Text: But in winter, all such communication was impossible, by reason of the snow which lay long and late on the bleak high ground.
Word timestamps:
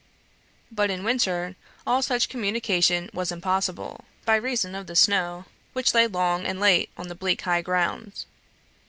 But 0.71 0.89
in 0.89 1.03
winter, 1.03 1.55
all 1.85 2.01
such 2.01 2.27
communication 2.27 3.11
was 3.13 3.31
impossible, 3.31 4.03
by 4.25 4.35
reason 4.35 4.73
of 4.73 4.87
the 4.87 4.95
snow 4.95 5.45
which 5.73 5.93
lay 5.93 6.07
long 6.07 6.43
and 6.43 6.59
late 6.59 6.89
on 6.97 7.07
the 7.07 7.13
bleak 7.13 7.41
high 7.43 7.61
ground. 7.61 8.25